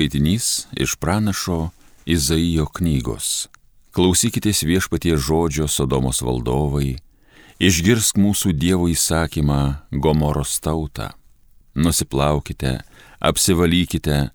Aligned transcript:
skaitinys 0.00 0.66
iš 0.72 0.96
pranašo 0.96 1.68
Izaijo 2.06 2.64
knygos. 2.72 3.48
Klausykitės 3.92 4.62
viešpatie 4.64 5.12
žodžio 5.20 5.66
Sodomos 5.68 6.22
valdovai, 6.24 6.96
išgirsk 7.60 8.16
mūsų 8.16 8.54
Dievo 8.56 8.88
įsakymą 8.88 9.90
Gomoros 9.92 10.56
tautą. 10.64 11.10
Nusiplaukite, 11.74 12.78
apsivalykite, 13.20 14.30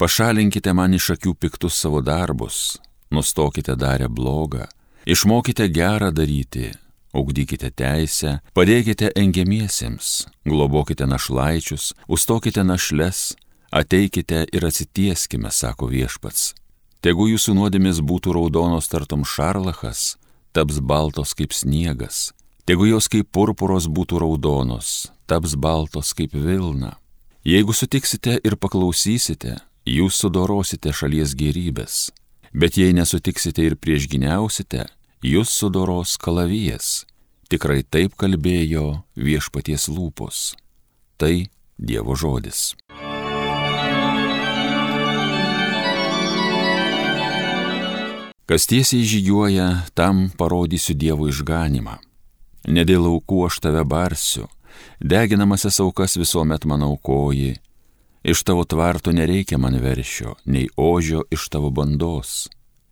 pašalinkite 0.00 0.72
man 0.72 0.96
iš 0.96 1.10
akių 1.18 1.34
piktus 1.36 1.76
savo 1.76 2.00
darbus, 2.00 2.78
nustokite 3.10 3.76
darę 3.76 4.08
blogą, 4.08 4.64
išmokite 5.04 5.68
gerą 5.68 6.08
daryti, 6.16 6.72
ugdykite 7.12 7.68
teisę, 7.76 8.38
padėkite 8.56 9.12
engiamiesiems, 9.12 10.30
globokite 10.48 11.04
našlaičius, 11.04 11.92
ustokite 12.08 12.64
našles, 12.64 13.34
ateikite 13.70 14.46
ir 14.52 14.66
atsitieskime, 14.66 15.50
sako 15.50 15.88
viešpats. 15.90 16.54
Tegu 17.00 17.30
jūsų 17.30 17.54
nuodėmis 17.56 18.02
būtų 18.04 18.34
raudonos 18.36 18.90
tartum 18.92 19.24
šarlachas, 19.24 20.18
taps 20.52 20.80
baltos 20.84 21.32
kaip 21.38 21.54
sniegas. 21.56 22.30
Tegu 22.68 22.90
jos 22.90 23.08
kaip 23.08 23.30
purpuros 23.32 23.88
būtų 23.88 24.20
raudonos, 24.20 25.10
taps 25.26 25.56
baltos 25.56 26.12
kaip 26.14 26.34
vilna. 26.36 26.98
Jeigu 27.46 27.72
sutiksite 27.72 28.36
ir 28.44 28.58
paklausysite, 28.60 29.56
jūs 29.88 30.18
sudorosite 30.20 30.92
šalies 30.92 31.32
gerybės. 31.38 32.10
Bet 32.52 32.76
jei 32.76 32.92
nesutiksite 32.92 33.64
ir 33.64 33.78
priešginiausite, 33.80 34.84
jūs 35.24 35.54
sudoros 35.54 36.18
kalavijas. 36.20 37.06
Tikrai 37.50 37.80
taip 37.82 38.12
kalbėjo 38.18 39.00
viešpaties 39.16 39.88
lūpos. 39.90 40.52
Tai 41.16 41.48
Dievo 41.80 42.12
žodis. 42.12 42.74
Kas 48.50 48.66
tiesiai 48.66 49.04
žygiuoja, 49.06 49.86
tam 49.94 50.24
parodysiu 50.34 50.96
Dievo 50.98 51.28
išganimą. 51.30 52.00
Ne 52.74 52.82
dėl 52.82 53.04
aukų 53.06 53.44
aš 53.46 53.60
tave 53.62 53.84
barsiu, 53.86 54.48
deginamasias 54.98 55.78
aukas 55.84 56.16
visuomet 56.18 56.66
man 56.66 56.82
aukoji, 56.82 57.52
iš 58.26 58.42
tavo 58.42 58.64
tvarto 58.66 59.14
nereikia 59.14 59.54
man 59.54 59.78
veršio, 59.78 60.34
nei 60.50 60.66
ožio 60.74 61.22
iš 61.30 61.46
tavo 61.46 61.70
bandos. 61.70 62.48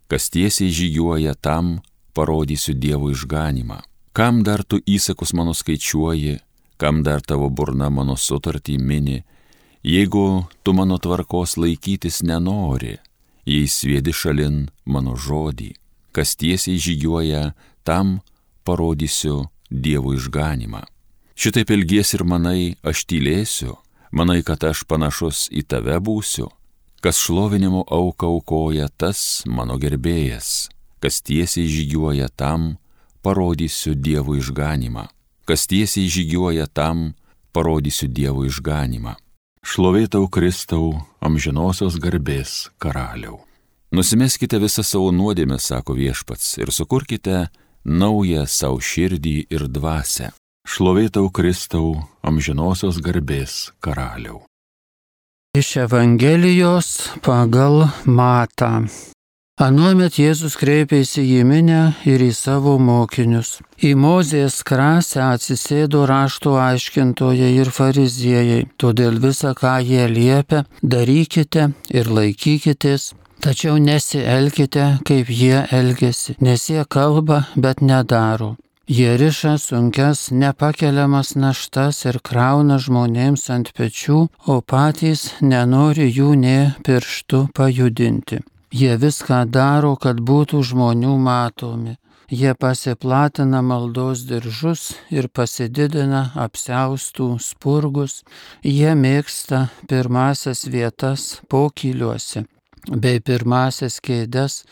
Kas 0.07 0.31
tiesiai 0.31 0.71
žygiuoja, 0.71 1.35
tam 1.35 1.81
parodysiu 2.15 2.77
Dievo 2.79 3.11
išganimą. 3.11 3.81
Kam 4.15 4.45
dar 4.47 4.63
tu 4.63 4.79
įsakus 4.79 5.35
mano 5.35 5.59
skaičiuoji, 5.59 6.39
kam 6.79 7.03
dar 7.03 7.19
tavo 7.19 7.51
burna 7.51 7.91
mano 7.91 8.15
sutartį 8.15 8.79
mini, 8.79 9.25
jeigu 9.83 10.47
tu 10.63 10.71
mano 10.71 11.03
tvarkos 11.03 11.59
laikytis 11.59 12.23
nenori, 12.23 13.01
jei 13.49 13.69
svėdi 13.69 14.13
šalin 14.13 14.67
mano 14.85 15.17
žodį, 15.17 15.73
kas 16.13 16.37
tiesiai 16.37 16.77
žygiuoja, 16.77 17.53
tam 17.85 18.21
parodysiu 18.65 19.49
Dievo 19.69 20.15
išganimą. 20.17 20.85
Šitaip 21.39 21.71
ilgies 21.71 22.15
ir 22.17 22.25
manai, 22.25 22.77
aš 22.83 23.05
tylėsiu, 23.09 23.77
manai, 24.11 24.41
kad 24.43 24.65
aš 24.65 24.85
panašus 24.89 25.47
į 25.53 25.63
tave 25.69 25.99
būsiu, 26.01 26.49
kas 27.05 27.21
šlovinimo 27.21 27.85
auką 27.85 28.33
aukoja, 28.33 28.89
tas 28.89 29.45
mano 29.47 29.77
gerbėjas, 29.79 30.69
kas 31.05 31.21
tiesiai 31.23 31.69
žygiuoja, 31.69 32.29
tam 32.33 32.77
parodysiu 33.23 33.95
Dievo 33.95 34.35
išganimą, 34.41 35.07
kas 35.47 35.69
tiesiai 35.71 36.09
žygiuoja, 36.11 36.67
tam 36.67 37.13
parodysiu 37.53 38.09
Dievo 38.09 38.45
išganimą. 38.49 39.15
Šlovėtau 39.65 40.29
Kristau, 40.31 40.93
amžinosios 41.21 41.99
garbės 41.99 42.71
karaliau. 42.79 43.41
Nusimeskite 43.91 44.61
visą 44.61 44.85
savo 44.85 45.09
nuodėmę, 45.13 45.59
sako 45.59 45.97
viešpats, 45.97 46.59
ir 46.61 46.71
sukurkite 46.73 47.49
naują 47.85 48.45
savo 48.47 48.79
širdį 48.79 49.37
ir 49.51 49.67
dvasę. 49.69 50.31
Šlovėtau 50.69 51.31
Kristau, 51.33 51.97
amžinosios 52.23 53.01
garbės 53.01 53.73
karaliau. 53.81 54.45
Iš 55.57 55.77
Evangelijos 55.89 56.91
pagal 57.25 57.89
Matą. 58.05 58.85
Anuomet 59.59 60.15
Jėzus 60.23 60.55
kreipėsi 60.55 61.25
į 61.35 61.39
minę 61.43 61.79
ir 62.07 62.23
į 62.23 62.29
savo 62.31 62.77
mokinius. 62.79 63.57
Į 63.83 63.97
Mozės 63.99 64.61
krasę 64.63 65.19
atsisėdo 65.25 66.05
rašto 66.07 66.53
aiškintojai 66.63 67.49
ir 67.57 67.71
fariziejai, 67.75 68.61
todėl 68.79 69.17
visą, 69.19 69.57
ką 69.59 69.73
jie 69.83 70.05
liepia, 70.13 70.61
darykite 70.95 71.65
ir 71.91 72.07
laikykitės, 72.07 73.09
tačiau 73.43 73.81
nesielkite, 73.83 74.85
kaip 75.09 75.33
jie 75.35 75.65
elgesi, 75.75 76.37
nes 76.39 76.69
jie 76.71 76.85
kalba, 76.87 77.41
bet 77.57 77.83
nedaro. 77.83 78.53
Jie 78.87 79.17
riša 79.19 79.57
sunkias, 79.59 80.29
nepakeliamas 80.31 81.33
naštas 81.35 82.05
ir 82.07 82.21
krauna 82.23 82.79
žmonėms 82.79 83.51
ant 83.57 83.75
pečių, 83.75 84.21
o 84.47 84.61
patys 84.63 85.33
nenori 85.43 86.07
jų 86.07 86.31
nė 86.45 86.57
pirštų 86.87 87.43
pajudinti. 87.59 88.39
Jie 88.71 88.99
viską 89.01 89.47
daro, 89.49 89.97
kad 89.97 90.21
būtų 90.21 90.61
žmonių 90.71 91.15
matomi. 91.17 91.97
Jie 92.29 92.53
pasiplatina 92.53 93.63
maldos 93.65 94.27
diržus 94.29 94.93
ir 95.09 95.31
pasididina 95.33 96.27
apseustų 96.37 97.39
spurgus. 97.41 98.21
Jie 98.61 98.93
mėgsta 98.93 99.71
pirmasias 99.89 100.67
vietas 100.69 101.41
pokyliuose 101.49 102.45
bei 102.93 103.21
pirmasias 103.25 103.97
kėdes 104.05 104.65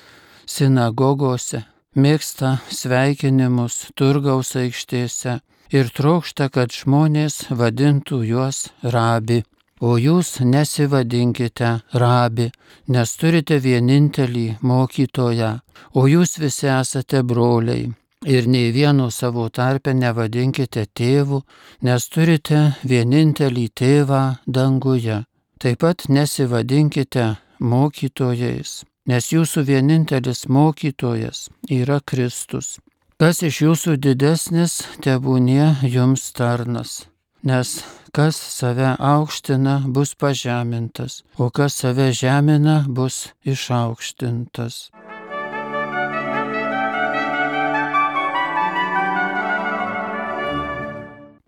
sinagogose. 0.44 1.64
Mėgsta 1.96 2.58
sveikinimus 2.68 3.86
turgaus 3.96 4.52
aikštėse 4.52 5.40
ir 5.72 5.88
trokšta, 5.96 6.50
kad 6.52 6.76
žmonės 6.76 7.46
vadintų 7.48 8.20
juos 8.28 8.66
rabi. 8.84 9.46
O 9.80 9.98
jūs 10.00 10.38
nesivadinkite 10.40 11.70
rabi, 12.00 12.46
nes 12.88 13.10
turite 13.20 13.58
vienintelį 13.60 14.56
mokytoją, 14.64 15.50
o 15.92 16.06
jūs 16.08 16.38
visi 16.40 16.68
esate 16.72 17.20
broliai. 17.22 17.90
Ir 18.24 18.46
nei 18.48 18.70
vieno 18.72 19.10
savo 19.12 19.50
tarpe 19.52 19.92
nevadinkite 19.92 20.86
tėvų, 20.96 21.42
nes 21.84 22.08
turite 22.08 22.60
vienintelį 22.88 23.66
tėvą 23.76 24.22
danguje. 24.46 25.18
Taip 25.60 25.78
pat 25.84 26.08
nesivadinkite 26.08 27.26
mokytojais, 27.60 28.84
nes 29.06 29.28
jūsų 29.32 29.64
vienintelis 29.68 30.48
mokytojas 30.48 31.50
yra 31.68 32.00
Kristus. 32.00 32.78
Kas 33.20 33.42
iš 33.44 33.60
jūsų 33.60 33.98
didesnis, 34.00 34.80
tebūnie 35.04 35.76
jums 35.84 36.32
tarnas 36.32 37.04
nes 37.46 37.84
kas 38.12 38.36
save 38.36 38.96
aukština, 38.98 39.82
bus 39.86 40.14
pažemintas, 40.14 41.22
o 41.38 41.50
kas 41.50 41.74
save 41.74 42.12
žemina, 42.12 42.84
bus 42.88 43.28
išaukštintas. 43.44 44.90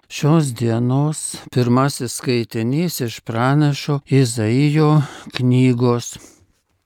Šios 0.08 0.52
dienos 0.60 1.36
pirmasis 1.52 2.14
skaitinys 2.18 3.00
iš 3.00 3.20
pranašo 3.20 4.00
Izaijo 4.06 5.02
knygos. 5.36 6.18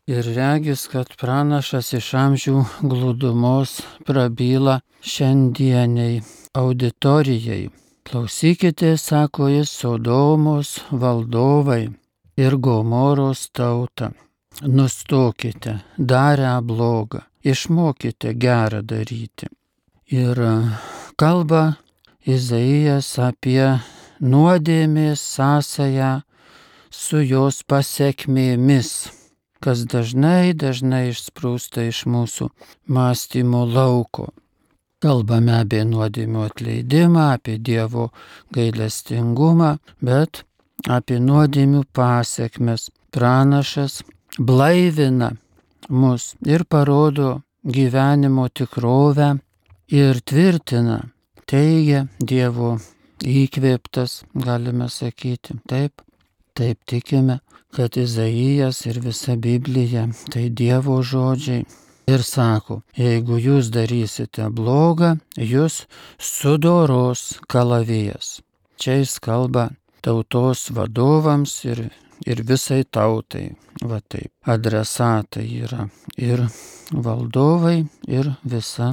Ir 0.06 0.24
regis, 0.36 0.88
kad 0.92 1.12
pranašas 1.20 1.92
iš 2.00 2.08
amžių 2.24 2.64
glūdumos 2.82 3.76
prabyla 4.08 4.80
šiandieniai 5.04 6.18
auditorijai. 6.58 7.70
Klausykite, 8.02 8.96
sako 8.96 9.48
jis, 9.48 9.70
Sodomos 9.70 10.80
valdovai 10.90 11.90
ir 12.36 12.56
Gomoros 12.56 13.48
tauta. 13.52 14.10
Nustokite, 14.62 15.78
darę 15.98 16.60
blogą, 16.62 17.20
išmokite 17.44 18.34
gerą 18.34 18.82
daryti. 18.82 19.46
Ir 20.12 20.36
kalba 21.16 21.62
Izaijas 22.26 23.16
apie 23.18 23.80
nuodėmės 24.20 25.22
sąsają 25.34 26.12
su 26.90 27.22
jos 27.24 27.62
pasiekmėmis, 27.66 28.92
kas 29.64 29.86
dažnai, 29.88 30.52
dažnai 30.54 31.08
išsprūsta 31.10 31.88
iš 31.88 32.04
mūsų 32.06 32.50
mąstymo 32.86 33.64
lauko. 33.66 34.28
Kalbame 35.02 35.56
apie 35.58 35.82
nuodėmių 35.88 36.44
atleidimą, 36.46 37.22
apie 37.36 37.56
Dievo 37.58 38.10
gailestingumą, 38.54 39.76
bet 39.98 40.44
apie 40.86 41.18
nuodėmių 41.18 41.82
pasiekmes. 41.94 42.90
Pranašas 43.12 43.98
blaivina 44.38 45.32
mus 45.90 46.30
ir 46.48 46.64
parodo 46.64 47.42
gyvenimo 47.64 48.46
tikrovę 48.48 49.34
ir 49.92 50.20
tvirtina, 50.24 51.02
teigia 51.50 52.06
Dievo 52.18 52.78
įkvėptas, 53.22 54.22
galime 54.34 54.88
sakyti, 54.88 55.58
taip, 55.68 56.00
taip 56.54 56.78
tikime, 56.88 57.40
kad 57.74 57.96
Izaijas 57.96 58.84
ir 58.86 59.02
visa 59.04 59.36
Biblija 59.36 60.08
tai 60.32 60.48
Dievo 60.48 61.02
žodžiai. 61.02 61.66
Ir 62.10 62.22
sako, 62.26 62.80
jeigu 62.98 63.36
jūs 63.38 63.70
darysite 63.70 64.48
blogą, 64.50 65.14
jūs 65.38 65.84
sudoros 66.18 67.38
kalavijas. 67.48 68.40
Čia 68.74 68.98
jis 68.98 69.20
kalba 69.22 69.68
tautos 70.02 70.66
vadovams 70.74 71.54
ir, 71.68 71.84
ir 72.26 72.42
visai 72.42 72.82
tautai. 72.84 73.52
Va 73.86 74.00
taip, 74.02 74.32
adresatai 74.46 75.46
yra 75.62 75.86
ir 76.18 76.42
valdovai, 76.90 77.84
ir 78.10 78.32
visa 78.42 78.92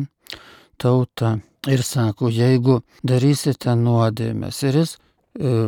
tauta. 0.78 1.40
Ir 1.68 1.82
sako, 1.84 2.30
jeigu 2.32 2.80
darysite 3.04 3.74
nuodėmės, 3.76 4.62
ir 4.70 4.78
jis 4.80 4.94
e, 5.36 5.68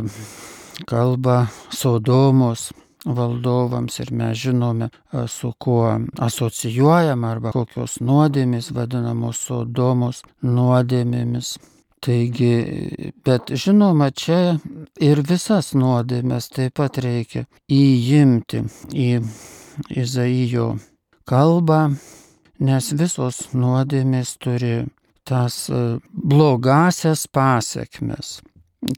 kalba 0.87 1.41
Sodomos 1.73 2.69
valdovams 3.05 3.99
ir 3.99 4.11
mes 4.11 4.37
žinome, 4.37 4.89
su 5.27 5.53
kuo 5.57 5.99
asocijuojam 6.19 7.23
arba 7.23 7.51
kokios 7.51 7.99
nuodėmės 8.01 8.71
vadinamos 8.75 9.41
Sodomos 9.47 10.21
nuodėmėmis. 10.43 11.55
Taigi, 12.01 13.11
bet 13.25 13.51
žinoma, 13.53 14.09
čia 14.09 14.55
ir 14.97 15.21
visas 15.21 15.75
nuodėmės 15.77 16.49
taip 16.49 16.79
pat 16.79 16.97
reikia 16.97 17.45
įimti 17.69 18.63
į 18.97 19.09
Izaijo 20.01 20.71
kalbą, 21.29 21.83
nes 22.57 22.93
visos 22.97 23.43
nuodėmės 23.53 24.33
turi 24.41 24.87
tas 25.29 25.67
blogasias 26.09 27.27
pasiekmes 27.29 28.39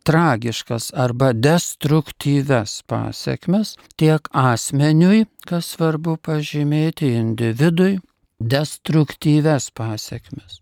tragiškas 0.03 0.91
arba 0.93 1.33
destruktyves 1.33 2.81
pasiekmes 2.87 3.77
tiek 3.99 4.27
asmeniui, 4.31 5.25
kas 5.47 5.73
svarbu 5.75 6.17
pažymėti, 6.27 7.13
individui, 7.19 7.97
destruktyves 8.39 9.69
pasiekmes. 9.75 10.61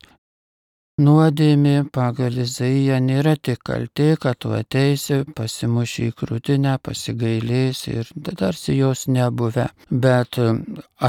Nuodėmė 1.02 1.88
pagal 1.96 2.36
Izaiją 2.44 2.98
nėra 3.02 3.34
tik 3.48 3.62
kaltė, 3.66 4.10
kad 4.22 4.38
tu 4.44 4.52
ateisi, 4.54 5.22
pasimuši 5.38 6.10
į 6.10 6.16
krūtinę, 6.20 6.76
pasigailėsi 6.84 7.96
ir 8.02 8.12
tarsi 8.42 8.76
jos 8.78 9.08
nebuve. 9.08 9.70
Bet 9.90 10.38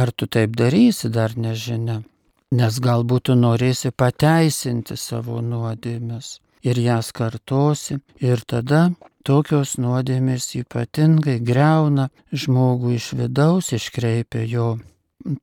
ar 0.01 0.13
tu 0.17 0.31
taip 0.37 0.57
darysi, 0.57 1.11
dar 1.13 1.37
nežinia. 1.37 1.99
Nes 2.57 2.79
galbūt 2.85 3.29
tu 3.29 3.37
norėsi 3.37 3.93
pateisinti 3.93 4.97
savo 4.97 5.43
nuodėmes 5.45 6.39
ir 6.63 6.79
jas 6.79 7.13
kartosi 7.13 7.99
ir 8.21 8.43
tada 8.47 8.91
tokios 9.27 9.77
nuodėmės 9.79 10.49
ypatingai 10.59 11.39
greuna 11.43 12.09
žmogų 12.33 12.97
iš 12.97 13.13
vidaus, 13.19 13.73
iškreipia 13.77 14.47
jo 14.47 14.69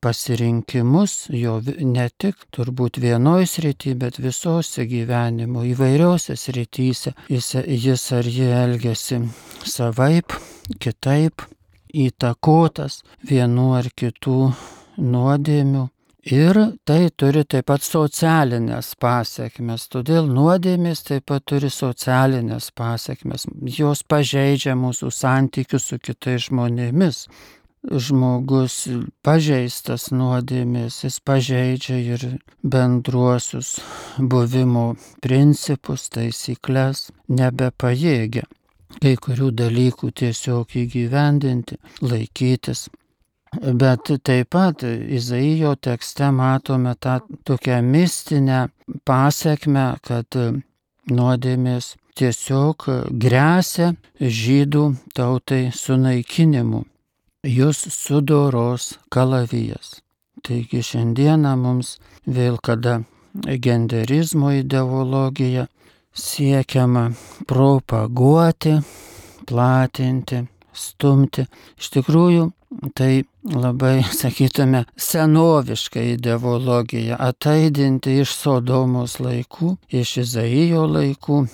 pasirinkimus, 0.04 1.14
jo 1.32 1.54
ne 1.64 2.08
tik 2.20 2.44
turbūt 2.52 3.00
vienoj 3.00 3.46
srity, 3.48 3.94
bet 3.96 4.18
visose 4.20 4.84
gyvenimo 4.88 5.64
įvairiose 5.64 6.36
srityse. 6.36 7.14
Jis, 7.32 7.54
jis 7.64 8.04
ar 8.16 8.28
ji 8.28 8.50
elgesi 8.64 9.22
savaip, 9.64 10.36
kitaip, 10.78 11.46
įtakotas 11.90 13.00
vienu 13.26 13.72
ar 13.78 13.88
kitų 13.96 14.52
nuodėmių 15.00 15.88
Ir 16.28 16.56
tai 16.84 17.08
turi 17.16 17.46
taip 17.48 17.70
pat 17.70 17.80
socialinės 17.80 18.92
pasiekmes, 19.00 19.86
todėl 19.88 20.28
nuodėmės 20.28 21.00
taip 21.06 21.24
pat 21.32 21.46
turi 21.48 21.70
socialinės 21.72 22.68
pasiekmes. 22.76 23.46
Jos 23.64 24.02
pažeidžia 24.04 24.74
mūsų 24.76 25.08
santykius 25.16 25.88
su 25.88 25.98
kitais 25.98 26.50
žmonėmis. 26.50 27.24
Žmogus 27.80 28.74
pažeistas 29.24 30.10
nuodėmės, 30.12 31.00
jis 31.06 31.16
pažeidžia 31.24 31.96
ir 31.96 32.26
bendruosius 32.60 33.78
buvimo 34.20 34.96
principus, 35.24 36.10
taisyklės, 36.12 37.08
nebepajėgia 37.32 38.44
kai 38.98 39.14
kurių 39.16 39.50
dalykų 39.54 40.10
tiesiog 40.20 40.74
įgyvendinti, 40.82 41.78
laikytis. 42.02 42.88
Bet 43.58 44.10
taip 44.22 44.50
pat 44.54 44.82
Izaijo 44.86 45.74
tekste 45.74 46.30
matome 46.30 46.94
tą 46.94 47.18
tokią 47.44 47.80
mistinę 47.82 48.68
pasiekmę, 49.04 49.86
kad 50.06 50.38
nuodėmės 51.10 51.96
tiesiog 52.14 52.86
grėsia 53.24 53.88
žydų 54.20 54.84
tautai 55.18 55.62
sunaikinimu. 55.74 56.84
Jūs 57.42 57.80
sudoros 57.96 58.92
kalavijas. 59.10 59.98
Taigi 60.46 60.84
šiandieną 60.84 61.56
mums 61.58 61.96
vėl 62.26 62.58
kada 62.62 63.00
genderizmo 63.66 64.52
ideologija 64.52 65.66
siekiama 66.12 67.10
propaguoti, 67.50 68.76
platinti, 69.46 70.44
stumti. 70.72 71.46
Iš 71.80 71.90
tikrųjų, 71.96 72.50
tai 72.94 73.24
labai, 73.44 74.00
sakytume, 74.20 74.84
senoviška 74.96 76.02
ideologija, 76.14 77.18
ataidinti 77.20 78.20
iš 78.22 78.34
Sodomos 78.36 79.18
laikų, 79.20 79.76
iš 79.90 80.16
Izaijo 80.24 80.86
laikų. 80.90 81.44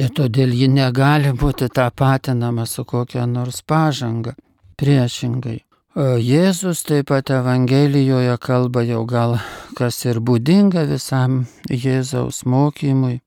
Ir 0.00 0.12
todėl 0.16 0.52
ji 0.54 0.68
negali 0.70 1.32
būti 1.36 1.66
tapatinama 1.74 2.66
su 2.66 2.84
kokia 2.84 3.26
nors 3.26 3.60
pažanga. 3.66 4.36
Priešingai. 4.80 5.58
Jėzus 5.96 6.84
taip 6.86 7.08
pat 7.10 7.32
Evangelijoje 7.34 8.36
kalba 8.40 8.84
jau 8.86 9.02
gal 9.04 9.40
kas 9.76 9.98
ir 10.06 10.20
būdinga 10.22 10.86
visam 10.86 11.42
Jėzaus 11.68 12.44
mokymui 12.46 13.18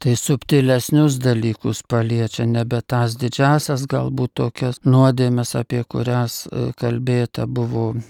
tai 0.00 0.16
subtilesnius 0.16 1.18
dalykus 1.20 1.82
paliečia, 1.88 2.46
nebe 2.48 2.80
tas 2.80 3.18
didžiasias 3.20 3.84
galbūt 3.90 4.32
tokias 4.40 4.80
nuodėmės, 4.88 5.52
apie 5.60 5.82
kurias 5.84 6.46
e, 6.46 6.70
kalbėta 6.80 7.44
buvo 7.46 7.84
e, 7.92 8.00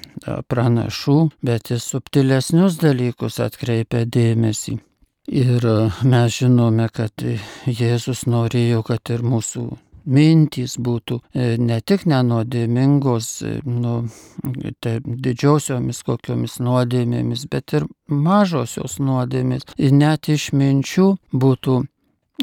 pranašų, 0.47 1.19
bet 1.43 1.73
į 1.75 1.81
subtilesnius 1.83 2.79
dalykus 2.79 3.41
atkreipia 3.43 4.05
dėmesį. 4.07 4.79
Ir 5.35 5.67
e, 5.67 5.77
mes 6.07 6.39
žinome, 6.39 6.87
kad 6.95 7.27
Jėzus 7.67 8.23
norėjo, 8.31 8.85
kad 8.87 9.11
ir 9.11 9.27
mūsų 9.27 9.67
mintys 10.11 10.77
būtų 10.81 11.21
e, 11.21 11.47
ne 11.61 11.79
tik 11.81 12.07
nenodėmingos, 12.11 13.29
e, 13.47 13.55
nu, 13.67 13.95
tai 14.83 14.99
didžiosiomis 15.05 16.03
kokiomis 16.07 16.59
nuodėmėmis, 16.65 17.47
bet 17.53 17.77
ir 17.79 17.87
mažosios 18.11 18.99
nuodėmės. 19.03 19.69
Ir 19.79 19.95
net 19.97 20.31
iš 20.33 20.51
minčių 20.57 21.15
būtų 21.33 21.81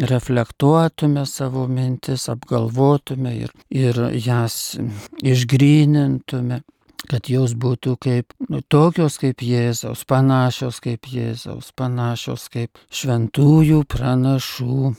reflektuotume 0.07 1.25
savo 1.25 1.65
mintis, 1.67 2.27
apgalvotume 2.29 3.33
ir, 3.43 3.53
ir 3.74 4.01
jas 4.13 4.77
išgrynintume 5.25 6.62
kad 7.07 7.29
jos 7.31 7.53
būtų 7.55 7.95
kaip 8.03 8.33
nu, 8.50 8.62
tokios 8.67 9.17
kaip 9.21 9.43
Jėzaus, 9.45 10.03
panašios 10.09 10.81
kaip 10.83 11.07
Jėzaus, 11.07 11.71
panašios 11.77 12.47
kaip 12.51 12.81
šventųjų 12.91 13.83
pranašų 13.88 14.91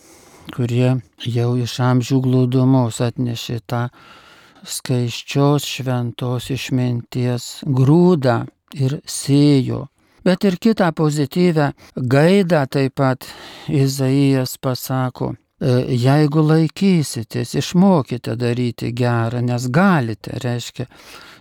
kurie 0.54 0.94
jau 1.24 1.50
iš 1.58 1.78
amžių 1.84 2.18
glūdumos 2.24 3.00
atnešė 3.04 3.58
tą 3.70 3.82
skaiščios 4.66 5.66
šventos 5.66 6.50
išminties 6.54 7.46
grūdą 7.64 8.40
ir 8.76 8.98
sėjo. 9.08 9.86
Bet 10.26 10.44
ir 10.44 10.58
kitą 10.60 10.90
pozityvę 10.92 11.70
gaidą 11.96 12.64
taip 12.68 12.96
pat 13.00 13.26
Izaijas 13.68 14.56
pasako, 14.60 15.32
e, 15.32 15.78
jeigu 15.94 16.42
laikysitės, 16.44 17.54
išmokite 17.62 18.34
daryti 18.36 18.92
gerą, 18.92 19.40
nes 19.44 19.68
galite, 19.70 20.36
reiškia, 20.42 20.88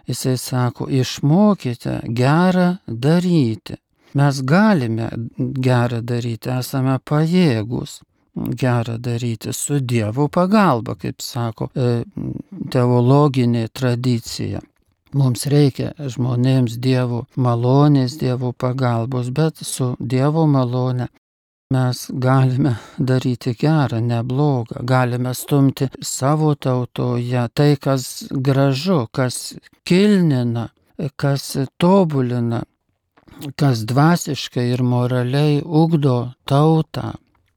jisai 0.08 0.38
sako, 0.38 0.88
išmokite 0.88 2.02
gerą 2.08 2.70
daryti. 2.88 3.82
Mes 4.16 4.42
galime 4.42 5.10
gerą 5.38 6.00
daryti, 6.02 6.54
esame 6.54 7.00
pajėgus 7.04 8.00
gerą 8.38 8.98
daryti 8.98 9.54
su 9.54 9.80
Dievo 9.80 10.28
pagalba, 10.28 10.96
kaip 10.96 11.22
sako 11.22 11.70
e, 11.74 12.04
teologinė 12.72 13.68
tradicija. 13.74 14.62
Mums 15.18 15.48
reikia 15.48 15.94
žmonėms 15.98 16.78
Dievo 16.84 17.26
malonės, 17.36 18.18
Dievo 18.20 18.52
pagalbos, 18.54 19.32
bet 19.32 19.64
su 19.64 19.96
Dievo 20.00 20.46
malone 20.48 21.08
mes 21.74 22.06
galime 22.14 22.76
daryti 22.98 23.54
gerą, 23.60 24.00
neblogą, 24.00 24.84
galime 24.84 25.34
stumti 25.36 25.90
savo 26.02 26.54
tautoje 26.56 27.48
tai, 27.54 27.76
kas 27.76 28.28
gražu, 28.32 29.06
kas 29.12 29.56
kilnina, 29.88 30.70
kas 31.16 31.58
tobulina, 31.78 32.62
kas 33.56 33.84
dvasiškai 33.90 34.68
ir 34.74 34.84
moraliai 34.84 35.62
ugdo 35.64 36.18
tautą, 36.48 37.14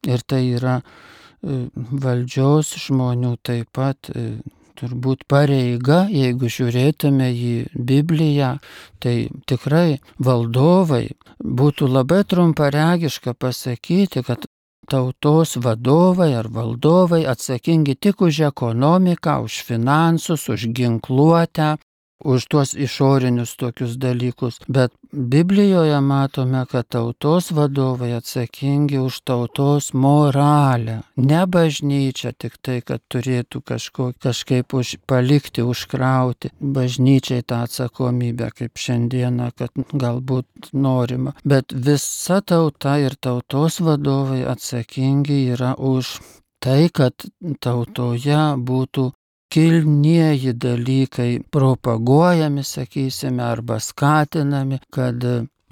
Ir 0.08 0.22
tai 0.24 0.44
yra 0.56 0.78
e, 0.80 1.66
valdžios 1.74 2.72
žmonių 2.86 3.34
taip 3.44 3.68
pat 3.76 4.08
e, 4.14 4.40
turbūt 4.80 5.26
pareiga, 5.28 6.06
jeigu 6.08 6.48
žiūrėtume 6.48 7.28
į 7.36 7.52
Bibliją, 7.74 8.54
tai 9.02 9.28
tikrai 9.50 10.00
valdovai 10.16 11.04
būtų 11.40 11.90
labai 11.90 12.22
trumparegiška 12.24 13.36
pasakyti, 13.36 14.24
kad 14.24 14.48
tautos 14.90 15.54
vadovai 15.60 16.32
ar 16.34 16.48
valdovai 16.50 17.22
atsakingi 17.28 17.94
tik 18.00 18.24
už 18.26 18.40
ekonomiką, 18.50 19.36
už 19.46 19.60
finansus, 19.68 20.48
už 20.48 20.70
ginkluotę, 20.74 21.76
už 22.24 22.46
tuos 22.50 22.74
išorinius 22.74 23.56
tokius 23.56 23.96
dalykus. 24.00 24.60
Bet 24.68 24.92
Biblijoje 25.12 26.00
matome, 26.00 26.64
kad 26.70 26.88
tautos 26.88 27.50
vadovai 27.50 28.12
atsakingi 28.14 28.98
už 28.98 29.20
tautos 29.24 29.92
moralę. 29.92 31.00
Ne 31.16 31.46
bažnyčia 31.46 32.32
tik 32.32 32.58
tai, 32.62 32.80
kad 32.86 33.02
turėtų 33.10 33.62
kažko, 33.66 34.12
kažkaip 34.22 34.74
už, 34.74 34.96
palikti, 35.06 35.64
užkrauti 35.66 36.52
bažnyčiai 36.60 37.42
tą 37.42 37.64
atsakomybę, 37.66 38.50
kaip 38.54 38.78
šiandieną, 38.78 39.50
kad 39.58 39.74
galbūt 39.92 40.70
norima. 40.72 41.34
Bet 41.44 41.72
visa 41.74 42.40
tauta 42.40 42.98
ir 43.02 43.16
tautos 43.20 43.80
vadovai 43.80 44.44
atsakingi 44.46 45.42
yra 45.56 45.74
už 45.74 46.20
tai, 46.60 46.88
kad 46.92 47.26
tautoje 47.64 48.42
būtų 48.60 49.10
kilnieji 49.50 50.52
dalykai 50.52 51.40
propaguojami, 51.50 52.64
sakysime, 52.64 53.42
arba 53.42 53.80
skatinami, 53.82 54.78
kad 54.94 55.24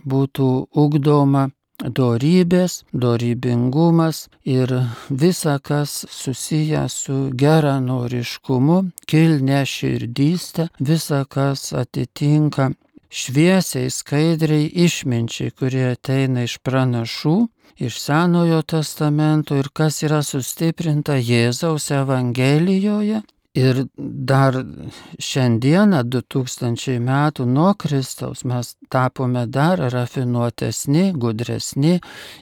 būtų 0.08 0.48
ugdoma 0.74 1.48
dorybės, 1.78 2.82
dorybingumas 2.92 4.26
ir 4.44 4.72
visa, 5.10 5.58
kas 5.62 6.04
susiję 6.10 6.88
su 6.90 7.18
geranoriškumu, 7.42 8.78
kilne 9.06 9.62
širdystė, 9.66 10.68
visa, 10.80 11.22
kas 11.24 11.72
atitinka 11.72 12.72
šviesiai, 13.10 13.90
skaidriai 13.90 14.66
išminčiai, 14.86 15.54
kurie 15.54 15.86
ateina 15.92 16.44
iš 16.48 16.58
pranašų, 16.66 17.36
iš 17.78 18.02
Senojo 18.02 18.60
testamento 18.66 19.56
ir 19.56 19.70
kas 19.72 20.02
yra 20.02 20.24
sustiprinta 20.26 21.14
Jėzaus 21.14 21.92
Evangelijoje 21.94 23.22
Ir 23.58 23.78
dar 23.96 24.54
šiandieną, 25.18 26.04
2000 26.06 26.98
metų 27.02 27.46
nuo 27.48 27.72
Kristaus, 27.80 28.44
mes 28.46 28.76
tapome 28.92 29.46
dar 29.50 29.80
rafinuotesni, 29.92 31.10
gudresni, 31.18 31.96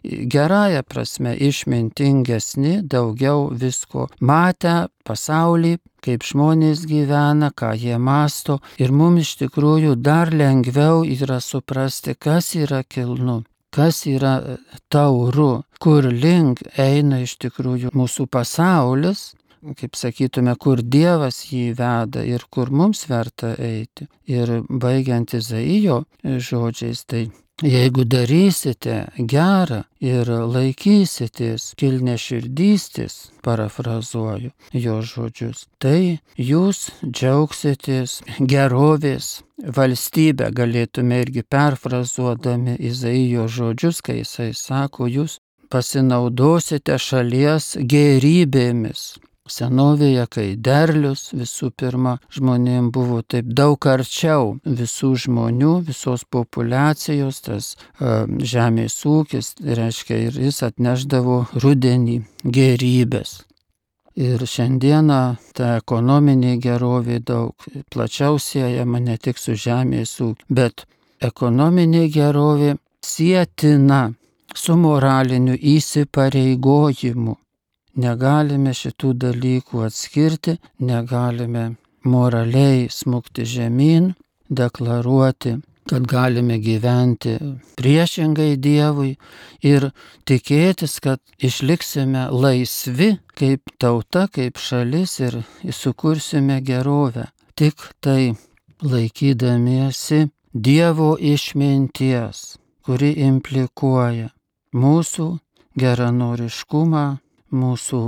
gerąją 0.04 0.82
prasme 0.84 1.32
išmintingesni, 1.48 2.82
daugiau 2.84 3.48
visko 3.62 4.08
matę 4.20 4.76
pasaulį, 5.08 5.76
kaip 6.04 6.26
žmonės 6.26 6.84
gyvena, 6.90 7.48
ką 7.50 7.72
jie 7.80 7.96
masto. 7.98 8.60
Ir 8.82 8.92
mums 8.92 9.24
iš 9.24 9.32
tikrųjų 9.46 9.96
dar 9.96 10.34
lengviau 10.34 11.00
yra 11.06 11.40
suprasti, 11.40 12.18
kas 12.18 12.54
yra 12.58 12.84
kilnu 12.84 13.42
kas 13.76 14.06
yra 14.08 14.56
tauru, 14.88 15.62
kur 15.82 16.06
link 16.08 16.62
eina 16.80 17.18
iš 17.20 17.34
tikrųjų 17.44 17.90
mūsų 17.92 18.24
pasaulis, 18.32 19.34
kaip 19.78 19.96
sakytume, 19.98 20.54
kur 20.60 20.82
Dievas 20.82 21.42
jį 21.50 21.72
veda 21.78 22.22
ir 22.24 22.46
kur 22.50 22.70
mums 22.70 23.06
verta 23.10 23.54
eiti. 23.58 24.06
Ir 24.26 24.60
baigiant 24.68 25.34
Izaijo 25.34 26.04
žodžiais, 26.22 27.04
tai 27.06 27.26
jeigu 27.62 28.04
darysite 28.04 29.06
gerą 29.16 29.84
ir 30.04 30.28
laikysitės 30.28 31.70
kilne 31.80 32.16
širdystės, 32.20 33.30
parafrazuoju 33.42 34.50
jo 34.76 34.96
žodžius, 35.00 35.64
tai 35.80 36.20
jūs 36.36 36.90
džiaugsitės 37.04 38.20
gerovės 38.40 39.40
valstybę, 39.56 40.50
galėtume 40.52 41.22
irgi 41.24 41.46
perfrazuodami 41.48 42.76
Izaijo 42.76 43.48
žodžius, 43.48 44.02
kai 44.04 44.20
jisai 44.20 44.52
sako, 44.52 45.08
jūs 45.08 45.38
pasinaudosite 45.72 46.98
šalies 47.00 47.74
gerybėmis, 47.80 49.16
Senovėje, 49.46 50.26
kai 50.30 50.46
derlius 50.58 51.30
visų 51.36 51.70
pirma 51.78 52.16
žmonėm 52.34 52.90
buvo 52.94 53.20
taip 53.22 53.48
daug 53.60 53.86
arčiau 53.86 54.56
visų 54.64 55.12
žmonių, 55.26 55.72
visos 55.86 56.24
populacijos, 56.24 57.40
tas 57.46 57.68
žemės 58.52 58.98
ūkis, 59.06 59.54
reiškia, 59.60 60.18
ir 60.28 60.40
jis 60.46 60.62
atneždavo 60.66 61.44
rudenį 61.62 62.18
gerybės. 62.58 63.38
Ir 64.16 64.40
šiandieną 64.48 65.22
ta 65.54 65.76
ekonominė 65.76 66.56
gerovė 66.64 67.20
daug 67.20 67.66
plačiau 67.92 68.40
siejama 68.40 69.02
ne 69.04 69.18
tik 69.20 69.38
su 69.38 69.54
žemės 69.54 70.16
ūkiu, 70.24 70.46
bet 70.48 70.86
ekonominė 71.20 72.06
gerovė 72.14 72.76
sėtina 73.04 74.06
su 74.56 74.76
moraliniu 74.80 75.54
įsipareigojimu 75.76 77.36
Negalime 77.96 78.74
šitų 78.76 79.14
dalykų 79.16 79.86
atskirti, 79.86 80.58
negalime 80.84 81.76
moraliai 82.04 82.90
smukti 82.92 83.46
žemyn, 83.48 84.12
deklaruoti, 84.52 85.56
kad 85.86 86.06
galime 86.06 86.58
gyventi 86.58 87.36
priešingai 87.78 88.56
Dievui 88.58 89.14
ir 89.62 89.90
tikėtis, 90.26 90.98
kad 91.00 91.22
išliksime 91.38 92.26
laisvi 92.34 93.14
kaip 93.38 93.72
tauta, 93.78 94.26
kaip 94.28 94.58
šalis 94.58 95.18
ir 95.22 95.40
sukursime 95.70 96.60
gerovę. 96.60 97.28
Tik 97.56 97.80
tai 98.04 98.34
laikydamiesi 98.82 100.26
Dievo 100.52 101.14
išminties, 101.20 102.56
kuri 102.84 103.12
implikuoja 103.28 104.30
mūsų 104.76 105.28
geranoriškumą, 105.80 107.06
mūsų 107.52 108.02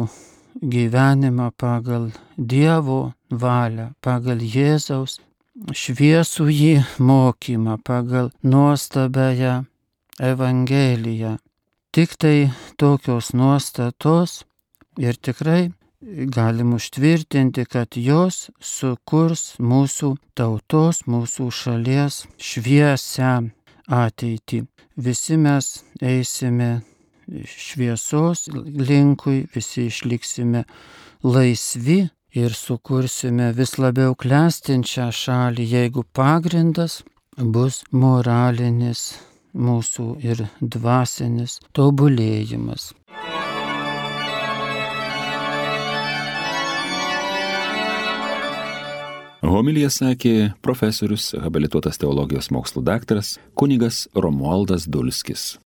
gyvenimą 0.62 1.50
pagal 1.56 2.10
Dievo 2.36 3.12
valią, 3.30 3.92
pagal 4.00 4.42
Jėzaus 4.42 5.18
šviesų 5.74 6.46
jį 6.50 6.74
mokymą, 6.98 7.78
pagal 7.82 8.30
nuostabęją 8.42 9.64
Evangeliją. 10.18 11.38
Tik 11.92 12.14
tai 12.16 12.50
tokios 12.76 13.32
nuostatos 13.34 14.44
ir 14.98 15.16
tikrai 15.16 15.72
galim 16.34 16.74
užtvirtinti, 16.74 17.64
kad 17.66 17.96
jos 17.96 18.50
sukurs 18.60 19.56
mūsų 19.58 20.14
tautos, 20.38 21.02
mūsų 21.06 21.48
šalies 21.50 22.26
šviesę 22.38 23.32
ateitį. 23.88 24.64
Visi 24.98 25.38
mes 25.38 25.82
eisime 26.02 26.82
šviesos 27.46 28.48
linkui, 28.54 29.46
visi 29.54 29.86
išliksime 29.88 30.64
laisvi 31.24 32.08
ir 32.36 32.54
sukursime 32.54 33.52
vis 33.56 33.76
labiau 33.78 34.14
klestinčią 34.14 35.08
šalį, 35.12 35.66
jeigu 35.76 36.04
pagrindas 36.12 37.02
bus 37.38 37.82
moralinis 37.92 39.10
mūsų 39.54 40.08
ir 40.22 40.46
dvasinis 40.60 41.58
tobulėjimas. 41.76 42.92
Homilija 49.48 49.88
sakė 49.88 50.52
profesorius, 50.62 51.30
habilituotas 51.40 51.96
teologijos 51.98 52.50
mokslų 52.52 52.82
daktaras 52.84 53.38
kunigas 53.56 54.04
Romualdas 54.14 54.84
Dulskis. 54.90 55.58